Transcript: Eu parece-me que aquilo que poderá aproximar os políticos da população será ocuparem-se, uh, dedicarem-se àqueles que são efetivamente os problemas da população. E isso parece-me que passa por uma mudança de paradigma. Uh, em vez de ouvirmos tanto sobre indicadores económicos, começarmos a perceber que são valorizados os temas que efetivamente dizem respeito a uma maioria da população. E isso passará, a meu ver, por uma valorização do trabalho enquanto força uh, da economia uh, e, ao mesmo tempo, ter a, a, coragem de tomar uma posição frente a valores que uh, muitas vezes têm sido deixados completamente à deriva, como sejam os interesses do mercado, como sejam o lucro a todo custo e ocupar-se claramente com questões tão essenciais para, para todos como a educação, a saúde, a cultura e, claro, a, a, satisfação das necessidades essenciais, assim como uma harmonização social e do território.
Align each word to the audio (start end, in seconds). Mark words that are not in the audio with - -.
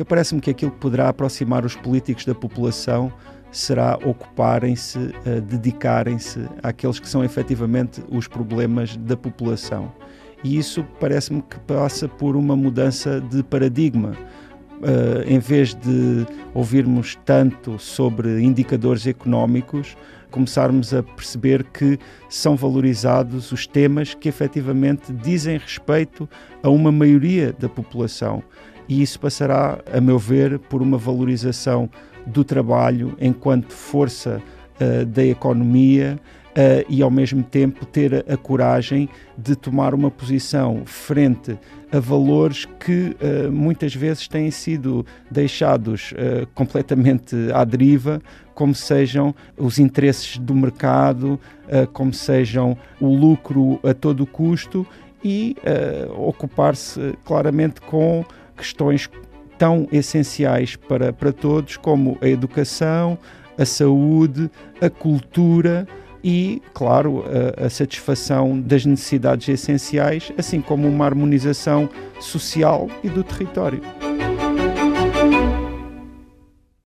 Eu 0.00 0.06
parece-me 0.06 0.40
que 0.40 0.48
aquilo 0.48 0.70
que 0.70 0.78
poderá 0.78 1.10
aproximar 1.10 1.62
os 1.66 1.76
políticos 1.76 2.24
da 2.24 2.34
população 2.34 3.12
será 3.52 3.98
ocuparem-se, 4.02 4.96
uh, 4.98 5.42
dedicarem-se 5.42 6.48
àqueles 6.62 6.98
que 6.98 7.06
são 7.06 7.22
efetivamente 7.22 8.02
os 8.08 8.26
problemas 8.26 8.96
da 8.96 9.14
população. 9.14 9.92
E 10.42 10.56
isso 10.56 10.82
parece-me 10.98 11.42
que 11.42 11.60
passa 11.60 12.08
por 12.08 12.34
uma 12.34 12.56
mudança 12.56 13.20
de 13.20 13.42
paradigma. 13.42 14.12
Uh, 14.80 15.22
em 15.26 15.38
vez 15.38 15.74
de 15.74 16.26
ouvirmos 16.54 17.18
tanto 17.26 17.78
sobre 17.78 18.42
indicadores 18.42 19.06
económicos, 19.06 19.98
começarmos 20.30 20.94
a 20.94 21.02
perceber 21.02 21.62
que 21.64 21.98
são 22.26 22.56
valorizados 22.56 23.52
os 23.52 23.66
temas 23.66 24.14
que 24.14 24.30
efetivamente 24.30 25.12
dizem 25.12 25.58
respeito 25.58 26.26
a 26.62 26.70
uma 26.70 26.90
maioria 26.90 27.52
da 27.52 27.68
população. 27.68 28.42
E 28.90 29.02
isso 29.02 29.20
passará, 29.20 29.78
a 29.92 30.00
meu 30.00 30.18
ver, 30.18 30.58
por 30.58 30.82
uma 30.82 30.98
valorização 30.98 31.88
do 32.26 32.42
trabalho 32.42 33.16
enquanto 33.20 33.72
força 33.72 34.42
uh, 34.80 35.06
da 35.06 35.24
economia 35.24 36.18
uh, 36.48 36.84
e, 36.88 37.00
ao 37.00 37.08
mesmo 37.08 37.44
tempo, 37.44 37.86
ter 37.86 38.12
a, 38.12 38.34
a, 38.34 38.36
coragem 38.36 39.08
de 39.38 39.54
tomar 39.54 39.94
uma 39.94 40.10
posição 40.10 40.82
frente 40.84 41.56
a 41.92 42.00
valores 42.00 42.64
que 42.80 43.16
uh, 43.20 43.52
muitas 43.52 43.94
vezes 43.94 44.26
têm 44.26 44.50
sido 44.50 45.06
deixados 45.30 46.12
completamente 46.52 47.36
à 47.54 47.62
deriva, 47.62 48.20
como 48.56 48.74
sejam 48.74 49.32
os 49.56 49.78
interesses 49.78 50.36
do 50.36 50.52
mercado, 50.52 51.38
como 51.92 52.12
sejam 52.12 52.76
o 53.00 53.06
lucro 53.06 53.78
a 53.84 53.94
todo 53.94 54.26
custo 54.26 54.84
e 55.24 55.56
ocupar-se 56.16 57.14
claramente 57.24 57.80
com 57.80 58.24
questões 58.60 59.10
tão 59.58 59.88
essenciais 59.90 60.76
para, 60.76 61.12
para 61.12 61.32
todos 61.32 61.76
como 61.76 62.16
a 62.20 62.28
educação, 62.28 63.18
a 63.58 63.64
saúde, 63.64 64.50
a 64.80 64.88
cultura 64.88 65.86
e, 66.22 66.62
claro, 66.72 67.24
a, 67.58 67.66
a, 67.66 67.70
satisfação 67.70 68.60
das 68.60 68.84
necessidades 68.84 69.48
essenciais, 69.48 70.32
assim 70.38 70.60
como 70.60 70.86
uma 70.86 71.06
harmonização 71.06 71.88
social 72.20 72.88
e 73.02 73.08
do 73.08 73.24
território. 73.24 73.80